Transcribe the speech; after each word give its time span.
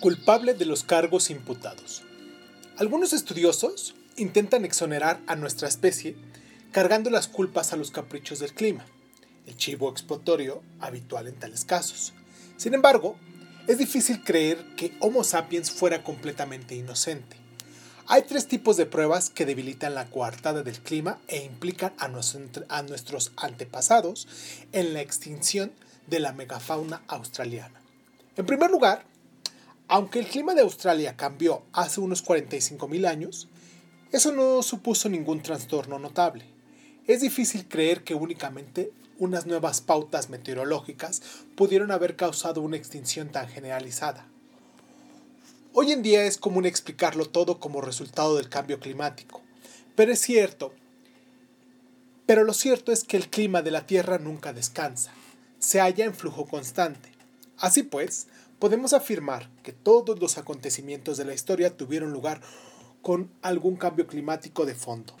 Culpable 0.00 0.54
de 0.54 0.64
los 0.64 0.82
cargos 0.82 1.28
imputados. 1.28 2.02
Algunos 2.78 3.12
estudiosos 3.12 3.94
intentan 4.16 4.64
exonerar 4.64 5.20
a 5.26 5.36
nuestra 5.36 5.68
especie 5.68 6.16
cargando 6.72 7.10
las 7.10 7.28
culpas 7.28 7.74
a 7.74 7.76
los 7.76 7.90
caprichos 7.90 8.38
del 8.38 8.54
clima, 8.54 8.86
el 9.46 9.58
chivo 9.58 9.90
expiatorio 9.90 10.62
habitual 10.80 11.28
en 11.28 11.34
tales 11.34 11.66
casos. 11.66 12.14
Sin 12.56 12.72
embargo, 12.72 13.18
es 13.66 13.76
difícil 13.76 14.24
creer 14.24 14.64
que 14.74 14.96
Homo 15.00 15.22
sapiens 15.22 15.70
fuera 15.70 16.02
completamente 16.02 16.74
inocente. 16.74 17.36
Hay 18.06 18.22
tres 18.22 18.48
tipos 18.48 18.78
de 18.78 18.86
pruebas 18.86 19.28
que 19.28 19.44
debilitan 19.44 19.94
la 19.94 20.08
coartada 20.08 20.62
del 20.62 20.80
clima 20.80 21.18
e 21.28 21.44
implican 21.44 21.92
a, 21.98 22.06
a 22.06 22.82
nuestros 22.82 23.32
antepasados 23.36 24.26
en 24.72 24.94
la 24.94 25.02
extinción 25.02 25.72
de 26.06 26.20
la 26.20 26.32
megafauna 26.32 27.02
australiana. 27.06 27.82
En 28.36 28.46
primer 28.46 28.70
lugar, 28.70 29.09
aunque 29.90 30.20
el 30.20 30.28
clima 30.28 30.54
de 30.54 30.60
Australia 30.60 31.16
cambió 31.16 31.64
hace 31.72 32.00
unos 32.00 32.24
45.000 32.24 33.08
años, 33.08 33.48
eso 34.12 34.30
no 34.30 34.62
supuso 34.62 35.08
ningún 35.08 35.42
trastorno 35.42 35.98
notable. 35.98 36.44
Es 37.08 37.22
difícil 37.22 37.66
creer 37.66 38.04
que 38.04 38.14
únicamente 38.14 38.92
unas 39.18 39.46
nuevas 39.46 39.80
pautas 39.80 40.30
meteorológicas 40.30 41.22
pudieron 41.56 41.90
haber 41.90 42.14
causado 42.14 42.60
una 42.60 42.76
extinción 42.76 43.30
tan 43.30 43.48
generalizada. 43.48 44.28
Hoy 45.72 45.90
en 45.90 46.02
día 46.02 46.24
es 46.24 46.38
común 46.38 46.66
explicarlo 46.66 47.28
todo 47.28 47.58
como 47.58 47.80
resultado 47.80 48.36
del 48.36 48.48
cambio 48.48 48.78
climático, 48.78 49.42
pero 49.96 50.12
es 50.12 50.20
cierto, 50.20 50.72
pero 52.26 52.44
lo 52.44 52.52
cierto 52.52 52.92
es 52.92 53.02
que 53.02 53.16
el 53.16 53.28
clima 53.28 53.60
de 53.60 53.72
la 53.72 53.86
Tierra 53.86 54.20
nunca 54.20 54.52
descansa, 54.52 55.10
se 55.58 55.80
halla 55.80 56.04
en 56.04 56.14
flujo 56.14 56.46
constante. 56.46 57.10
Así 57.58 57.82
pues, 57.82 58.28
podemos 58.60 58.92
afirmar 58.92 59.50
que 59.64 59.72
todos 59.72 60.20
los 60.20 60.38
acontecimientos 60.38 61.16
de 61.16 61.24
la 61.24 61.34
historia 61.34 61.76
tuvieron 61.76 62.12
lugar 62.12 62.40
con 63.02 63.32
algún 63.42 63.76
cambio 63.76 64.06
climático 64.06 64.66
de 64.66 64.74
fondo. 64.74 65.16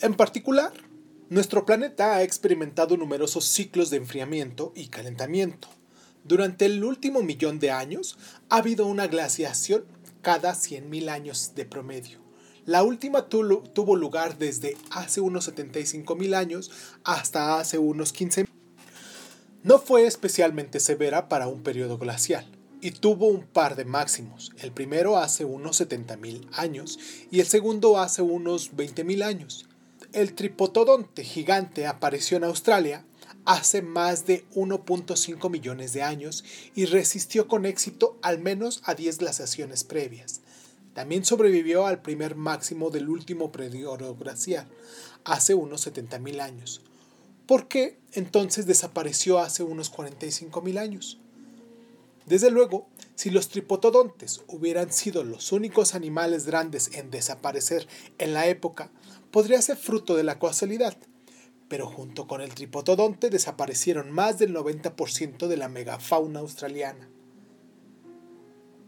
En 0.00 0.14
particular, 0.14 0.72
nuestro 1.28 1.64
planeta 1.64 2.16
ha 2.16 2.22
experimentado 2.22 2.96
numerosos 2.96 3.44
ciclos 3.44 3.90
de 3.90 3.98
enfriamiento 3.98 4.72
y 4.74 4.88
calentamiento. 4.88 5.68
Durante 6.24 6.64
el 6.64 6.82
último 6.82 7.22
millón 7.22 7.58
de 7.58 7.70
años 7.70 8.18
ha 8.48 8.56
habido 8.56 8.86
una 8.86 9.06
glaciación 9.06 9.84
cada 10.22 10.54
100.000 10.54 11.08
años 11.10 11.52
de 11.54 11.66
promedio. 11.66 12.20
La 12.64 12.84
última 12.84 13.26
tuvo 13.26 13.96
lugar 13.96 14.38
desde 14.38 14.76
hace 14.90 15.20
unos 15.20 15.48
75.000 15.48 16.34
años 16.34 16.70
hasta 17.04 17.58
hace 17.58 17.78
unos 17.78 18.14
15.000 18.14 18.46
no 19.62 19.78
fue 19.78 20.06
especialmente 20.06 20.80
severa 20.80 21.28
para 21.28 21.48
un 21.48 21.62
periodo 21.62 21.98
glacial 21.98 22.46
y 22.80 22.90
tuvo 22.90 23.28
un 23.28 23.46
par 23.46 23.76
de 23.76 23.84
máximos, 23.84 24.50
el 24.58 24.72
primero 24.72 25.16
hace 25.16 25.44
unos 25.44 25.80
70.000 25.80 26.48
años 26.52 26.98
y 27.30 27.38
el 27.38 27.46
segundo 27.46 27.98
hace 28.00 28.22
unos 28.22 28.72
20.000 28.72 29.22
años. 29.22 29.66
El 30.12 30.34
tripotodonte 30.34 31.22
gigante 31.22 31.86
apareció 31.86 32.36
en 32.36 32.44
Australia 32.44 33.04
hace 33.44 33.82
más 33.82 34.26
de 34.26 34.44
1.5 34.54 35.48
millones 35.48 35.92
de 35.92 36.02
años 36.02 36.44
y 36.74 36.86
resistió 36.86 37.46
con 37.46 37.64
éxito 37.64 38.18
al 38.20 38.40
menos 38.40 38.82
a 38.84 38.94
10 38.94 39.18
glaciaciones 39.18 39.84
previas. 39.84 40.40
También 40.92 41.24
sobrevivió 41.24 41.86
al 41.86 42.02
primer 42.02 42.34
máximo 42.34 42.90
del 42.90 43.08
último 43.08 43.52
periodo 43.52 44.14
glacial, 44.16 44.66
hace 45.24 45.54
unos 45.54 45.86
70.000 45.86 46.40
años. 46.40 46.82
¿Por 47.52 47.68
qué 47.68 47.98
entonces 48.12 48.64
desapareció 48.64 49.38
hace 49.38 49.62
unos 49.62 49.92
45.000 49.92 50.78
años? 50.78 51.20
Desde 52.24 52.50
luego, 52.50 52.88
si 53.14 53.28
los 53.28 53.50
tripotodontes 53.50 54.40
hubieran 54.46 54.90
sido 54.90 55.22
los 55.22 55.52
únicos 55.52 55.94
animales 55.94 56.46
grandes 56.46 56.94
en 56.94 57.10
desaparecer 57.10 57.86
en 58.16 58.32
la 58.32 58.46
época, 58.46 58.90
podría 59.30 59.60
ser 59.60 59.76
fruto 59.76 60.16
de 60.16 60.22
la 60.22 60.38
casualidad. 60.38 60.96
Pero 61.68 61.86
junto 61.86 62.26
con 62.26 62.40
el 62.40 62.54
tripotodonte 62.54 63.28
desaparecieron 63.28 64.10
más 64.10 64.38
del 64.38 64.54
90% 64.54 65.46
de 65.46 65.56
la 65.58 65.68
megafauna 65.68 66.40
australiana. 66.40 67.06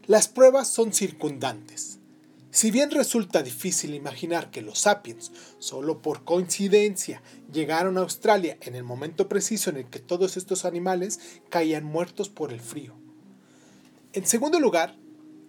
Las 0.07 0.27
pruebas 0.27 0.69
son 0.69 0.91
circundantes. 0.91 1.99
Si 2.55 2.71
bien 2.71 2.89
resulta 2.89 3.43
difícil 3.43 3.93
imaginar 3.93 4.49
que 4.49 4.61
los 4.61 4.79
sapiens, 4.79 5.33
solo 5.59 6.01
por 6.01 6.23
coincidencia, 6.23 7.21
llegaron 7.51 7.97
a 7.97 7.99
Australia 7.99 8.57
en 8.61 8.75
el 8.75 8.83
momento 8.85 9.27
preciso 9.27 9.69
en 9.69 9.75
el 9.75 9.87
que 9.87 9.99
todos 9.99 10.37
estos 10.37 10.63
animales 10.63 11.19
caían 11.49 11.83
muertos 11.83 12.29
por 12.29 12.53
el 12.53 12.61
frío. 12.61 12.95
En 14.13 14.25
segundo 14.25 14.61
lugar, 14.61 14.95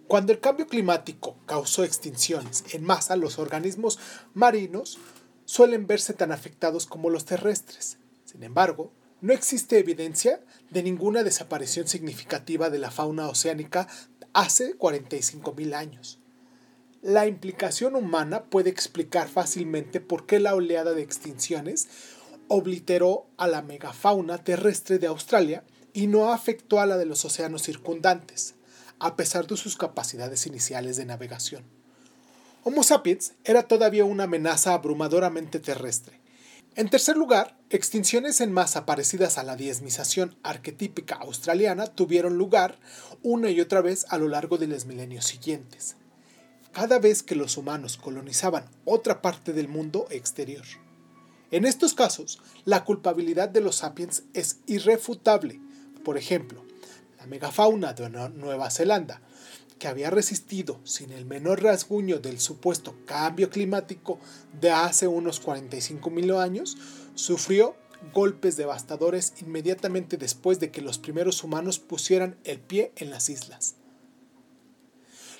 cuando 0.09 0.33
el 0.33 0.41
cambio 0.41 0.67
climático 0.67 1.37
causó 1.45 1.85
extinciones 1.85 2.65
en 2.73 2.83
masa, 2.83 3.15
los 3.15 3.39
organismos 3.39 3.99
marinos 4.33 4.97
suelen 5.45 5.87
verse 5.87 6.11
tan 6.13 6.33
afectados 6.33 6.87
como 6.87 7.09
los 7.09 7.23
terrestres. 7.23 7.99
Sin 8.25 8.43
embargo, 8.43 8.91
no 9.21 9.31
existe 9.31 9.79
evidencia 9.79 10.41
de 10.71 10.83
ninguna 10.83 11.23
desaparición 11.23 11.87
significativa 11.87 12.69
de 12.69 12.79
la 12.79 12.91
fauna 12.91 13.29
oceánica 13.29 13.87
hace 14.33 14.77
45.000 14.77 15.73
años. 15.73 16.19
La 17.03 17.27
implicación 17.27 17.95
humana 17.95 18.45
puede 18.45 18.71
explicar 18.71 19.29
fácilmente 19.29 20.01
por 20.01 20.25
qué 20.25 20.39
la 20.39 20.55
oleada 20.55 20.93
de 20.93 21.03
extinciones 21.03 21.87
obliteró 22.47 23.27
a 23.37 23.47
la 23.47 23.61
megafauna 23.61 24.43
terrestre 24.43 24.97
de 24.97 25.05
Australia 25.05 25.63
y 25.93 26.07
no 26.07 26.31
afectó 26.33 26.79
a 26.79 26.87
la 26.87 26.97
de 26.97 27.05
los 27.05 27.23
océanos 27.23 27.61
circundantes, 27.61 28.55
a 28.99 29.15
pesar 29.15 29.45
de 29.45 29.57
sus 29.57 29.77
capacidades 29.77 30.47
iniciales 30.47 30.97
de 30.97 31.05
navegación. 31.05 31.63
Homo 32.63 32.81
sapiens 32.81 33.33
era 33.43 33.67
todavía 33.67 34.03
una 34.03 34.23
amenaza 34.23 34.73
abrumadoramente 34.73 35.59
terrestre. 35.59 36.19
En 36.75 36.89
tercer 36.89 37.15
lugar, 37.15 37.59
extinciones 37.69 38.41
en 38.41 38.51
masa 38.51 38.87
parecidas 38.87 39.37
a 39.37 39.43
la 39.43 39.55
diezmización 39.55 40.35
arquetípica 40.41 41.15
australiana 41.15 41.85
tuvieron 41.85 42.37
lugar 42.37 42.79
una 43.21 43.51
y 43.51 43.61
otra 43.61 43.81
vez 43.81 44.07
a 44.09 44.17
lo 44.17 44.27
largo 44.27 44.57
de 44.57 44.67
los 44.67 44.85
milenios 44.85 45.25
siguientes 45.25 45.95
cada 46.77 46.99
vez 46.99 47.23
que 47.23 47.33
los 47.33 47.57
humanos 47.57 47.97
colonizaban 47.97 48.69
otra 48.85 49.19
parte 49.19 49.51
del 49.51 49.67
mundo 49.67 50.05
exterior. 50.11 50.63
En 51.49 51.65
estos 51.65 51.95
casos, 51.95 52.39
la 52.65 52.83
culpabilidad 52.83 53.49
de 53.49 53.61
los 53.61 53.77
sapiens 53.77 54.25
es 54.35 54.59
irrefutable. 54.67 55.59
Por 56.05 56.19
ejemplo, 56.19 56.63
la 57.17 57.25
megafauna 57.25 57.93
de 57.93 58.11
Nueva 58.29 58.69
Zelanda, 58.69 59.23
que 59.79 59.87
había 59.87 60.11
resistido 60.11 60.79
sin 60.83 61.09
el 61.09 61.25
menor 61.25 61.63
rasguño 61.63 62.19
del 62.19 62.39
supuesto 62.39 62.95
cambio 63.07 63.49
climático 63.49 64.19
de 64.61 64.69
hace 64.69 65.07
unos 65.07 65.39
45 65.39 66.11
mil 66.11 66.31
años, 66.33 66.77
sufrió 67.15 67.75
golpes 68.13 68.55
devastadores 68.55 69.33
inmediatamente 69.41 70.17
después 70.17 70.59
de 70.59 70.69
que 70.69 70.81
los 70.81 70.99
primeros 70.99 71.43
humanos 71.43 71.79
pusieran 71.79 72.37
el 72.43 72.59
pie 72.59 72.91
en 72.97 73.09
las 73.09 73.29
islas. 73.29 73.77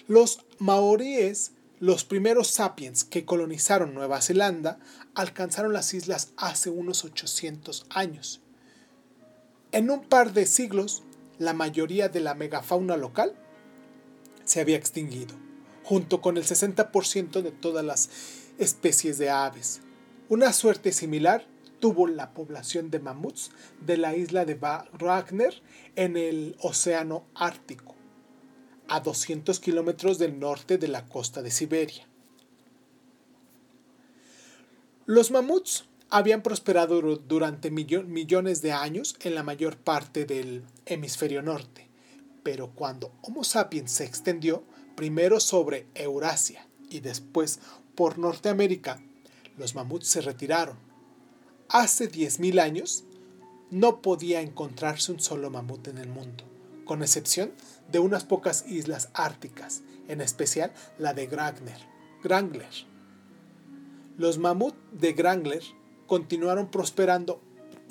Los 0.08 0.46
maoríes, 0.58 1.52
los 1.82 2.06
primeros 2.06 2.48
sapiens 2.48 3.04
que 3.04 3.26
colonizaron 3.26 3.94
Nueva 3.94 4.22
Zelanda, 4.22 4.80
alcanzaron 5.16 5.74
las 5.74 5.94
islas 5.94 6.32
hace 6.38 6.70
unos 6.70 7.04
800 7.04 7.86
años. 7.90 8.40
En 9.74 9.90
un 9.90 10.06
par 10.06 10.32
de 10.32 10.46
siglos, 10.46 11.04
la 11.40 11.52
mayoría 11.52 12.08
de 12.08 12.22
la 12.22 12.36
megafauna 12.36 12.96
local 12.96 13.36
se 14.46 14.62
había 14.62 14.78
extinguido, 14.78 15.36
junto 15.84 16.22
con 16.22 16.38
el 16.38 16.46
60% 16.46 17.42
de 17.42 17.52
todas 17.52 17.84
las 17.84 18.10
especies 18.58 19.18
de 19.18 19.30
aves. 19.30 19.82
Una 20.30 20.54
suerte 20.54 20.94
similar 20.94 21.46
tuvo 21.82 22.08
la 22.08 22.34
población 22.34 22.92
de 22.92 23.00
mamuts 23.00 23.52
de 23.86 23.98
la 23.98 24.16
isla 24.16 24.46
de 24.46 24.56
Wagner 24.56 25.62
en 25.98 26.16
el 26.16 26.56
Océano 26.62 27.26
Ártico 27.36 27.97
a 28.90 29.00
200 29.00 29.60
kilómetros 29.60 30.18
del 30.18 30.40
norte 30.40 30.78
de 30.78 30.88
la 30.88 31.06
costa 31.06 31.42
de 31.42 31.52
Siberia. 31.52 32.08
Los 35.06 35.32
mamuts 35.32 35.86
habían 36.10 36.42
prosperado 36.42 37.02
durante 37.18 37.72
millones 37.72 38.62
de 38.62 38.72
años 38.72 39.16
en 39.22 39.36
la 39.36 39.44
mayor 39.44 39.78
parte 39.78 40.26
del 40.26 40.64
hemisferio 40.86 41.42
norte, 41.42 41.90
pero 42.44 42.72
cuando 42.72 43.12
Homo 43.22 43.44
sapiens 43.44 43.92
se 43.92 44.06
extendió 44.06 44.64
primero 44.96 45.40
sobre 45.40 45.88
Eurasia 45.96 46.68
y 46.90 47.02
después 47.02 47.60
por 47.96 48.18
Norteamérica, 48.18 49.02
los 49.58 49.76
mamuts 49.76 50.08
se 50.08 50.22
retiraron. 50.22 50.78
Hace 51.70 52.10
10.000 52.10 52.62
años 52.62 53.04
no 53.70 54.02
podía 54.02 54.42
encontrarse 54.42 55.12
un 55.12 55.20
solo 55.20 55.50
mamut 55.50 55.88
en 55.90 55.98
el 55.98 56.08
mundo 56.08 56.46
con 56.88 57.04
excepción 57.04 57.52
de 57.92 58.00
unas 58.00 58.24
pocas 58.24 58.66
islas 58.68 59.10
árticas, 59.14 59.84
en 60.08 60.22
especial 60.22 60.74
la 60.98 61.14
de. 61.14 61.28
Grangler. 61.28 62.70
Los 64.18 64.40
mamut 64.40 64.76
de 64.92 65.14
Grangler 65.14 65.62
continuaron 66.08 66.72
prosperando 66.72 67.42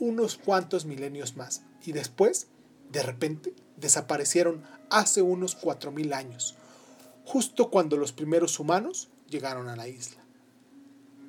unos 0.01 0.37
cuantos 0.37 0.85
milenios 0.85 1.37
más 1.37 1.63
y 1.85 1.93
después, 1.93 2.49
de 2.91 3.03
repente, 3.03 3.55
desaparecieron 3.77 4.65
hace 4.91 5.23
unos 5.23 5.57
4.000 5.61 6.15
años, 6.15 6.57
justo 7.25 7.71
cuando 7.71 7.97
los 7.97 8.13
primeros 8.13 8.59
humanos 8.59 9.09
llegaron 9.29 9.69
a 9.69 9.77
la 9.77 9.89
isla. 9.89 10.23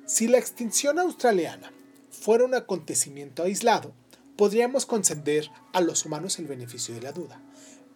Si 0.06 0.26
la 0.26 0.38
extinción 0.38 0.98
australiana 0.98 1.72
fuera 2.10 2.44
un 2.44 2.54
acontecimiento 2.54 3.42
aislado, 3.42 3.92
podríamos 4.36 4.86
conceder 4.86 5.50
a 5.72 5.80
los 5.80 6.04
humanos 6.06 6.38
el 6.38 6.46
beneficio 6.46 6.94
de 6.94 7.02
la 7.02 7.12
duda, 7.12 7.42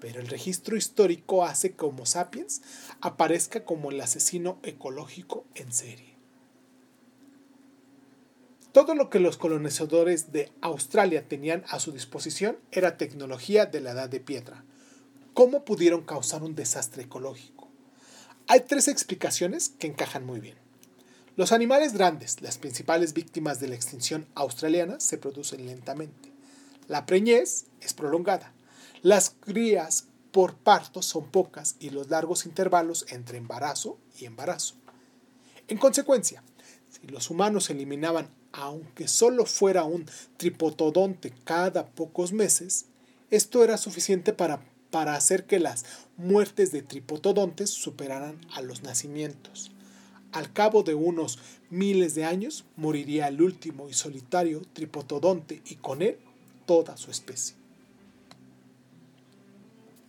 pero 0.03 0.21
el 0.21 0.27
registro 0.27 0.77
histórico 0.77 1.45
hace 1.45 1.75
que 1.75 1.85
Homo 1.85 2.07
sapiens 2.07 2.61
aparezca 3.01 3.65
como 3.65 3.93
el 3.93 4.01
asesino 4.01 4.59
ecológico 4.65 5.45
en 5.55 5.73
serie. 5.73 6.17
Todo 8.73 8.97
lo 8.97 9.11
que 9.11 9.21
los 9.21 9.37
colonizadores 9.37 10.33
de 10.33 10.51
Australia 10.61 11.29
tenían 11.29 11.63
a 11.69 11.79
su 11.79 11.93
disposición 11.93 12.59
era 12.73 12.97
tecnología 12.97 13.67
de 13.67 13.81
la 13.81 13.93
edad 13.93 14.09
de 14.09 14.19
piedra. 14.19 14.65
¿Cómo 15.35 15.65
pudieron 15.65 16.03
causar 16.03 16.43
un 16.43 16.57
desastre 16.57 17.05
ecológico? 17.05 17.69
Hay 18.49 18.63
tres 18.63 18.89
explicaciones 18.89 19.69
que 19.69 19.87
encajan 19.87 20.27
muy 20.27 20.41
bien. 20.41 20.57
Los 21.37 21.53
animales 21.53 21.93
grandes, 21.93 22.43
las 22.43 22.59
principales 22.59 23.13
víctimas 23.13 23.61
de 23.61 23.69
la 23.69 23.77
extinción 23.77 24.27
australiana, 24.35 24.99
se 24.99 25.17
producen 25.17 25.65
lentamente. 25.65 26.33
La 26.89 27.07
preñez 27.07 27.67
es 27.81 27.95
prolongada. 27.95 28.53
Las 29.03 29.31
crías 29.31 30.07
por 30.31 30.55
parto 30.55 31.03
son 31.03 31.27
pocas 31.27 31.75
y 31.81 31.91
los 31.91 32.09
largos 32.09 32.47
intervalos 32.47 33.05
entre 33.09 33.37
embarazo 33.37 33.99
y 34.17 34.27
embarazo. 34.27 34.77
En 35.67 35.77
consecuencia, 35.77 36.45
si 36.89 37.09
los 37.09 37.29
humanos 37.29 37.69
eliminaban 37.71 38.31
aunque 38.53 39.09
solo 39.09 39.45
fuera 39.45 39.83
un 39.83 40.07
tripotodonte 40.37 41.33
cada 41.43 41.89
pocos 41.89 42.33
meses, 42.33 42.85
esto 43.33 43.65
era 43.65 43.77
suficiente 43.77 44.33
para, 44.33 44.63
para 44.93 45.17
hacer 45.17 45.47
que 45.47 45.59
las 45.59 45.85
muertes 46.17 46.71
de 46.71 46.83
tripotodontes 46.83 47.71
superaran 47.71 48.41
a 48.53 48.63
los 48.63 48.85
nacimientos. 48.85 49.73
Al 50.31 50.53
cabo 50.53 50.85
de 50.85 50.95
unos 50.95 51.41
miles 51.71 52.15
de 52.15 52.25
años 52.25 52.67
moriría 52.77 53.27
el 53.27 53.43
último 53.43 53.89
y 53.89 53.95
solitario 53.95 54.63
tripotodonte 54.73 55.61
y 55.65 55.75
con 55.75 56.03
él 56.03 56.19
toda 56.67 56.97
su 56.97 57.11
especie. 57.11 57.62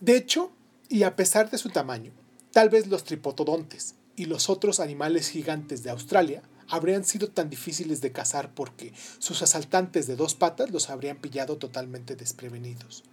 De 0.03 0.17
hecho, 0.17 0.51
y 0.89 1.03
a 1.03 1.15
pesar 1.15 1.49
de 1.49 1.57
su 1.57 1.69
tamaño, 1.69 2.11
tal 2.51 2.67
vez 2.69 2.87
los 2.87 3.05
tripotodontes 3.05 3.95
y 4.17 4.25
los 4.25 4.49
otros 4.49 4.81
animales 4.81 5.29
gigantes 5.29 5.81
de 5.81 5.91
Australia 5.91 6.43
habrían 6.67 7.05
sido 7.05 7.29
tan 7.29 7.49
difíciles 7.49 8.01
de 8.01 8.11
cazar 8.11 8.53
porque 8.53 8.91
sus 9.19 9.41
asaltantes 9.41 10.05
de 10.05 10.17
dos 10.17 10.35
patas 10.35 10.71
los 10.71 10.89
habrían 10.89 11.19
pillado 11.19 11.55
totalmente 11.55 12.17
desprevenidos. 12.17 13.05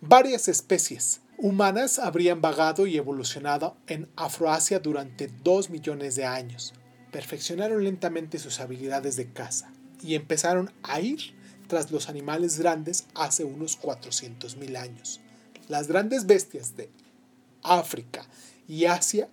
Varias 0.00 0.46
especies 0.46 1.22
humanas 1.38 1.98
habrían 1.98 2.40
vagado 2.40 2.86
y 2.86 2.96
evolucionado 2.96 3.76
en 3.88 4.08
Afroasia 4.14 4.78
durante 4.78 5.26
dos 5.42 5.70
millones 5.70 6.14
de 6.14 6.24
años. 6.24 6.72
Perfeccionaron 7.10 7.82
lentamente 7.82 8.38
sus 8.38 8.60
habilidades 8.60 9.16
de 9.16 9.32
caza 9.32 9.72
y 10.00 10.14
empezaron 10.14 10.72
a 10.84 11.00
ir 11.00 11.34
tras 11.66 11.90
los 11.90 12.08
animales 12.08 12.60
grandes 12.60 13.08
hace 13.16 13.42
unos 13.42 13.76
400.000 13.80 14.76
años. 14.76 15.20
Las 15.68 15.86
grandes 15.86 16.26
bestias 16.26 16.76
de 16.76 16.90
África 17.62 18.26
y 18.66 18.86
Asia 18.86 19.28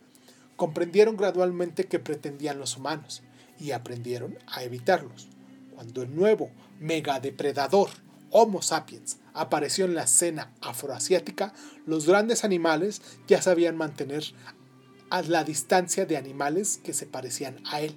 comprendieron 0.56 1.16
gradualmente 1.16 1.86
que 1.86 2.00
pretendían 2.00 2.60
los 2.60 2.78
humanos 2.78 3.24
y 3.60 3.72
aprendieron 3.72 4.38
a 4.48 4.64
evitarlos. 4.64 5.30
Cuando 5.74 6.02
el 6.02 6.16
nuevo 6.16 6.52
megadepredador 6.80 7.90
Homo 8.32 8.62
sapiens 8.62 9.20
apareció 9.34 9.86
en 9.86 9.96
la 9.96 10.04
escena 10.04 10.52
afroasiática, 10.60 11.54
los 11.86 12.06
grandes 12.06 12.44
animales 12.44 13.02
ya 13.28 13.42
sabían 13.42 13.78
mantener 13.78 14.26
a 15.10 15.22
la 15.22 15.46
distancia 15.46 16.06
de 16.06 16.18
animales 16.18 16.82
que 16.84 16.94
se 16.94 17.06
parecían 17.06 17.62
a 17.66 17.80
él. 17.80 17.96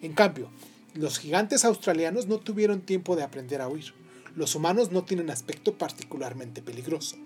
En 0.00 0.12
cambio, 0.12 0.50
los 0.94 1.18
gigantes 1.18 1.64
australianos 1.64 2.28
no 2.28 2.38
tuvieron 2.38 2.82
tiempo 2.82 3.16
de 3.16 3.24
aprender 3.24 3.60
a 3.60 3.68
huir. 3.68 3.94
Los 4.36 4.54
humanos 4.54 4.90
no 4.90 5.04
tienen 5.04 5.30
aspecto 5.30 5.78
particularmente 5.78 6.60
peligroso. 6.60 7.16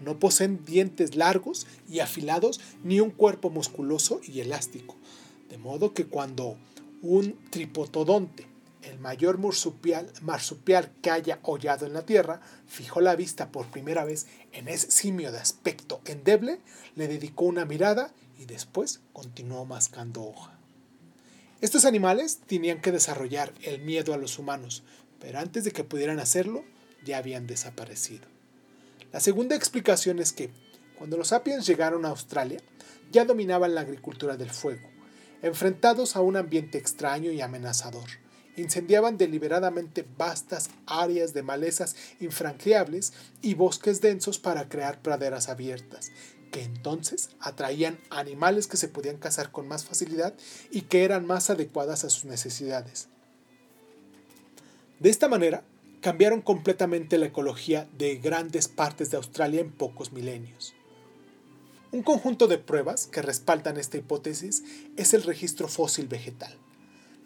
No 0.00 0.18
poseen 0.18 0.64
dientes 0.64 1.16
largos 1.16 1.66
y 1.88 2.00
afilados 2.00 2.60
ni 2.84 3.00
un 3.00 3.10
cuerpo 3.10 3.48
musculoso 3.48 4.20
y 4.22 4.40
elástico. 4.40 4.96
De 5.48 5.56
modo 5.56 5.94
que 5.94 6.06
cuando 6.06 6.56
un 7.00 7.38
tripotodonte, 7.50 8.46
el 8.82 8.98
mayor 8.98 9.38
marsupial, 9.38 10.12
marsupial 10.20 10.92
que 11.02 11.10
haya 11.10 11.40
hollado 11.42 11.86
en 11.86 11.94
la 11.94 12.04
tierra, 12.04 12.40
fijó 12.66 13.00
la 13.00 13.16
vista 13.16 13.50
por 13.50 13.66
primera 13.66 14.04
vez 14.04 14.26
en 14.52 14.68
ese 14.68 14.90
simio 14.90 15.32
de 15.32 15.38
aspecto 15.38 16.00
endeble, 16.04 16.60
le 16.96 17.08
dedicó 17.08 17.44
una 17.44 17.64
mirada 17.64 18.12
y 18.38 18.44
después 18.44 19.00
continuó 19.12 19.64
mascando 19.64 20.22
hoja. 20.22 20.58
Estos 21.60 21.84
animales 21.84 22.38
tenían 22.46 22.80
que 22.80 22.92
desarrollar 22.92 23.52
el 23.62 23.80
miedo 23.80 24.14
a 24.14 24.16
los 24.16 24.38
humanos, 24.38 24.84
pero 25.20 25.38
antes 25.38 25.64
de 25.64 25.72
que 25.72 25.84
pudieran 25.84 26.20
hacerlo, 26.20 26.64
ya 27.04 27.18
habían 27.18 27.46
desaparecido. 27.46 28.26
La 29.12 29.20
segunda 29.20 29.56
explicación 29.56 30.18
es 30.18 30.32
que, 30.32 30.50
cuando 30.96 31.16
los 31.16 31.28
sapiens 31.28 31.66
llegaron 31.66 32.04
a 32.04 32.10
Australia, 32.10 32.60
ya 33.10 33.24
dominaban 33.24 33.74
la 33.74 33.80
agricultura 33.82 34.36
del 34.36 34.50
fuego. 34.50 34.88
Enfrentados 35.42 36.16
a 36.16 36.20
un 36.20 36.36
ambiente 36.36 36.78
extraño 36.78 37.30
y 37.30 37.40
amenazador, 37.40 38.08
incendiaban 38.56 39.16
deliberadamente 39.16 40.04
vastas 40.16 40.70
áreas 40.86 41.32
de 41.32 41.42
malezas 41.42 41.96
infranqueables 42.20 43.12
y 43.40 43.54
bosques 43.54 44.00
densos 44.00 44.38
para 44.38 44.68
crear 44.68 45.00
praderas 45.00 45.48
abiertas, 45.48 46.10
que 46.50 46.62
entonces 46.62 47.30
atraían 47.40 47.98
animales 48.10 48.66
que 48.66 48.76
se 48.76 48.88
podían 48.88 49.18
cazar 49.18 49.52
con 49.52 49.68
más 49.68 49.84
facilidad 49.84 50.34
y 50.70 50.82
que 50.82 51.04
eran 51.04 51.26
más 51.26 51.50
adecuadas 51.50 52.04
a 52.04 52.10
sus 52.10 52.24
necesidades. 52.24 53.08
De 55.00 55.10
esta 55.10 55.28
manera, 55.28 55.62
cambiaron 56.00 56.42
completamente 56.42 57.18
la 57.18 57.26
ecología 57.26 57.88
de 57.96 58.16
grandes 58.16 58.66
partes 58.66 59.10
de 59.10 59.16
Australia 59.16 59.60
en 59.60 59.70
pocos 59.70 60.12
milenios. 60.12 60.74
Un 61.92 62.02
conjunto 62.02 62.48
de 62.48 62.58
pruebas 62.58 63.06
que 63.06 63.22
respaldan 63.22 63.76
esta 63.76 63.96
hipótesis 63.96 64.64
es 64.96 65.14
el 65.14 65.22
registro 65.22 65.68
fósil 65.68 66.08
vegetal. 66.08 66.52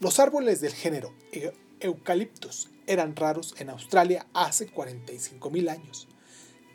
Los 0.01 0.21
árboles 0.21 0.61
del 0.61 0.75
género 0.75 1.15
Eucaliptus 1.81 2.69
eran 2.87 3.17
raros 3.17 3.55
en 3.59 3.71
Australia 3.71 4.27
hace 4.35 4.71
45.000 4.71 5.71
años. 5.71 6.09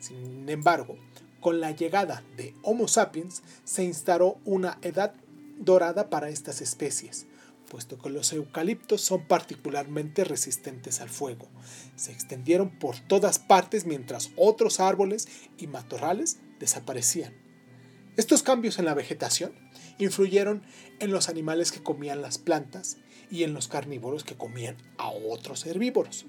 Sin 0.00 0.48
embargo, 0.48 0.96
con 1.40 1.60
la 1.60 1.70
llegada 1.70 2.24
de 2.36 2.54
Homo 2.62 2.88
sapiens 2.88 3.42
se 3.64 3.84
instauró 3.84 4.38
una 4.44 4.78
edad 4.82 5.14
dorada 5.58 6.10
para 6.10 6.28
estas 6.28 6.60
especies, 6.60 7.27
puesto 7.68 7.98
que 7.98 8.10
los 8.10 8.32
eucaliptos 8.32 9.00
son 9.00 9.26
particularmente 9.26 10.24
resistentes 10.24 11.00
al 11.00 11.08
fuego. 11.08 11.48
Se 11.96 12.12
extendieron 12.12 12.70
por 12.70 12.98
todas 12.98 13.38
partes 13.38 13.86
mientras 13.86 14.30
otros 14.36 14.80
árboles 14.80 15.28
y 15.58 15.66
matorrales 15.66 16.38
desaparecían. 16.58 17.34
Estos 18.16 18.42
cambios 18.42 18.78
en 18.80 18.84
la 18.84 18.94
vegetación 18.94 19.52
influyeron 19.98 20.62
en 20.98 21.12
los 21.12 21.28
animales 21.28 21.70
que 21.70 21.82
comían 21.82 22.20
las 22.20 22.38
plantas 22.38 22.96
y 23.30 23.44
en 23.44 23.54
los 23.54 23.68
carnívoros 23.68 24.24
que 24.24 24.36
comían 24.36 24.76
a 24.96 25.10
otros 25.10 25.66
herbívoros. 25.66 26.26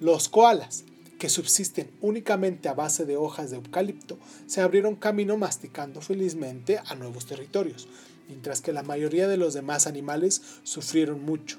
Los 0.00 0.28
koalas, 0.28 0.84
que 1.18 1.28
subsisten 1.28 1.90
únicamente 2.00 2.68
a 2.68 2.74
base 2.74 3.04
de 3.04 3.16
hojas 3.16 3.50
de 3.50 3.56
eucalipto, 3.56 4.18
se 4.46 4.60
abrieron 4.60 4.96
camino 4.96 5.36
masticando 5.36 6.00
felizmente 6.00 6.80
a 6.84 6.94
nuevos 6.94 7.26
territorios, 7.26 7.88
mientras 8.28 8.60
que 8.60 8.72
la 8.72 8.82
mayoría 8.82 9.26
de 9.26 9.36
los 9.36 9.54
demás 9.54 9.86
animales 9.86 10.42
sufrieron 10.62 11.24
mucho. 11.24 11.58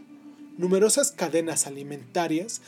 Numerosas 0.58 1.12
cadenas 1.12 1.68
alimentarias 1.68 2.62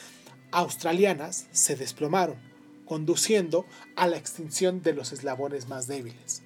australianas 0.52 1.48
se 1.52 1.76
desplomaron, 1.76 2.38
conduciendo 2.86 3.66
a 3.96 4.08
la 4.08 4.18
extinción 4.18 4.82
de 4.82 4.94
los 4.94 5.14
eslabones 5.14 5.70
más 5.70 5.88
débiles. 5.88 6.44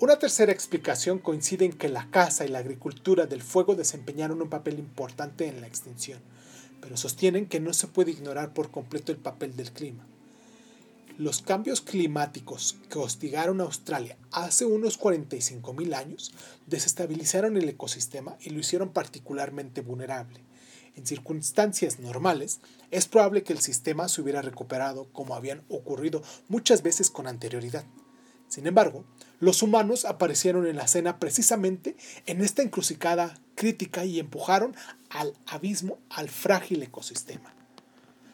Una 0.00 0.18
tercera 0.18 0.52
explicación 0.52 1.18
coincide 1.18 1.64
en 1.64 1.72
que 1.72 1.88
la 1.88 2.10
caza 2.10 2.44
y 2.44 2.48
la 2.48 2.58
agricultura 2.58 3.26
del 3.26 3.42
fuego 3.42 3.76
desempeñaron 3.76 4.42
un 4.42 4.50
papel 4.50 4.78
importante 4.78 5.46
en 5.46 5.60
la 5.60 5.68
extinción 5.68 6.20
pero 6.84 6.98
sostienen 6.98 7.46
que 7.46 7.60
no 7.60 7.72
se 7.72 7.86
puede 7.86 8.10
ignorar 8.10 8.52
por 8.52 8.70
completo 8.70 9.10
el 9.10 9.16
papel 9.16 9.56
del 9.56 9.72
clima. 9.72 10.06
Los 11.16 11.42
cambios 11.42 11.80
climáticos 11.80 12.76
que 12.90 12.98
hostigaron 12.98 13.60
a 13.60 13.64
Australia 13.64 14.16
hace 14.32 14.64
unos 14.64 14.98
45.000 14.98 15.94
años 15.94 16.34
desestabilizaron 16.66 17.56
el 17.56 17.68
ecosistema 17.68 18.36
y 18.40 18.50
lo 18.50 18.58
hicieron 18.58 18.88
particularmente 18.88 19.80
vulnerable. 19.80 20.40
En 20.96 21.06
circunstancias 21.06 22.00
normales, 22.00 22.58
es 22.90 23.06
probable 23.06 23.44
que 23.44 23.52
el 23.52 23.60
sistema 23.60 24.08
se 24.08 24.22
hubiera 24.22 24.42
recuperado 24.42 25.06
como 25.12 25.36
habían 25.36 25.62
ocurrido 25.68 26.20
muchas 26.48 26.82
veces 26.82 27.10
con 27.10 27.28
anterioridad. 27.28 27.84
Sin 28.48 28.66
embargo, 28.66 29.04
los 29.38 29.62
humanos 29.62 30.06
aparecieron 30.06 30.66
en 30.66 30.74
la 30.74 30.84
escena 30.86 31.20
precisamente 31.20 31.94
en 32.26 32.40
esta 32.40 32.62
encrucijada 32.62 33.38
crítica 33.54 34.04
y 34.04 34.18
empujaron 34.18 34.74
al 35.10 35.34
abismo 35.46 36.00
al 36.10 36.28
frágil 36.28 36.82
ecosistema. 36.82 37.54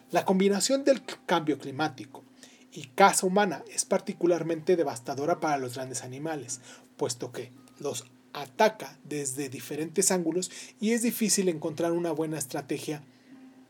La 0.09 0.25
combinación 0.25 0.83
del 0.83 1.03
cambio 1.27 1.59
climático 1.59 2.23
y 2.71 2.87
caza 2.95 3.27
humana 3.27 3.63
es 3.73 3.85
particularmente 3.85 4.75
devastadora 4.75 5.39
para 5.39 5.57
los 5.57 5.75
grandes 5.75 6.03
animales, 6.03 6.61
puesto 6.97 7.31
que 7.31 7.51
los 7.79 8.05
ataca 8.33 8.97
desde 9.03 9.49
diferentes 9.49 10.11
ángulos 10.11 10.51
y 10.79 10.91
es 10.91 11.01
difícil 11.01 11.49
encontrar 11.49 11.91
una 11.91 12.11
buena 12.11 12.37
estrategia 12.37 13.03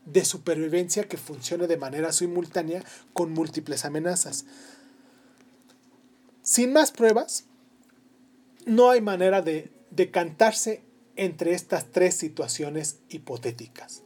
de 0.06 0.24
supervivencia 0.24 1.08
que 1.08 1.16
funcione 1.16 1.66
de 1.66 1.76
manera 1.76 2.12
simultánea 2.12 2.84
con 3.12 3.32
múltiples 3.32 3.84
amenazas. 3.84 4.46
Sin 6.42 6.72
más 6.72 6.90
pruebas, 6.90 7.44
no 8.66 8.90
hay 8.90 9.00
manera 9.00 9.42
de 9.42 9.70
decantarse 9.90 10.82
entre 11.16 11.54
estas 11.54 11.90
tres 11.92 12.16
situaciones 12.16 12.98
hipotéticas. 13.08 14.02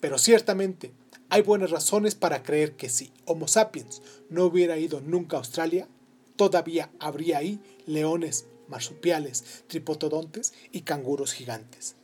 Pero 0.00 0.18
ciertamente 0.18 0.92
hay 1.30 1.42
buenas 1.42 1.70
razones 1.70 2.16
para 2.16 2.42
creer 2.42 2.74
que 2.74 2.88
si 2.88 3.12
Homo 3.24 3.46
sapiens 3.46 4.02
no 4.28 4.44
hubiera 4.44 4.78
ido 4.78 5.00
nunca 5.00 5.36
a 5.36 5.38
Australia, 5.38 5.88
todavía 6.34 6.90
habría 6.98 7.38
ahí 7.38 7.60
leones, 7.86 8.46
marsupiales, 8.68 9.64
tripotodontes 9.68 10.52
y 10.72 10.82
canguros 10.82 11.32
gigantes. 11.32 11.94